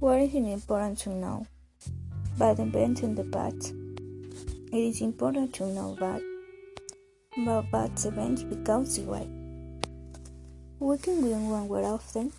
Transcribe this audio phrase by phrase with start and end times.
[0.00, 1.46] is important to know
[2.38, 3.74] bad events in the past.
[4.72, 6.22] It is important to know bad
[7.36, 9.26] about bad events because why.
[10.78, 12.32] We can win one word often.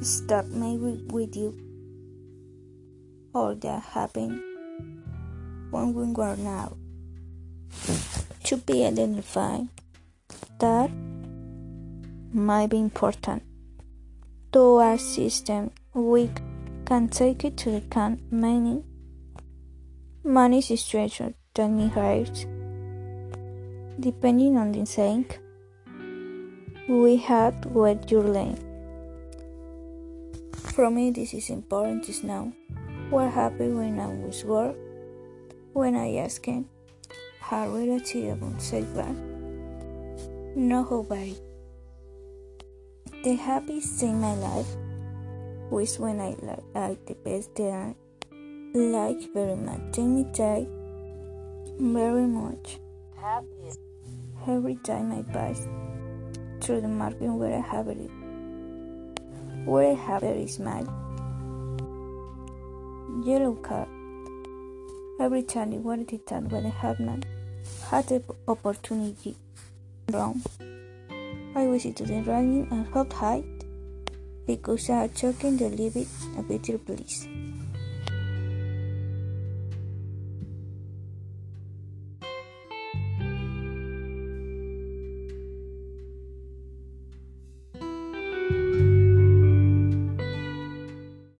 [0.00, 1.58] Stuck maybe with you.
[3.34, 4.42] Or that happen
[5.70, 6.76] when we were now.
[8.44, 9.68] To be identified.
[10.60, 10.90] That
[12.32, 13.42] might be important
[14.52, 15.72] to our system.
[15.96, 16.28] We
[16.84, 18.84] can take it to the can many
[20.22, 22.44] money situation that inherits.
[23.98, 25.24] Depending on the saying,
[26.86, 28.60] we had what you're laying.
[30.52, 32.52] For me, this is important is now.
[33.08, 34.76] What happened when I was work?
[35.72, 36.68] When I asked him,
[37.40, 39.16] how relative about setback?
[40.54, 41.32] No hope I
[43.24, 44.76] the happiest thing in my life
[45.70, 46.36] was one I
[46.74, 47.94] like the best that I
[48.78, 49.80] like very much.
[49.92, 50.68] Take me time
[51.78, 52.78] very much.
[53.16, 53.80] Happiest.
[54.46, 55.66] Every time I pass
[56.60, 58.10] through the market where I have it,
[59.64, 60.86] where I have a smile.
[63.24, 63.88] Yellow car.
[65.18, 67.24] Every time I wanted it done when I had not
[67.90, 69.36] had the opportunity.
[70.12, 70.40] Wrong.
[71.56, 73.55] I was the running and hot height
[74.46, 76.08] because I had choking the it
[76.38, 77.26] a better place.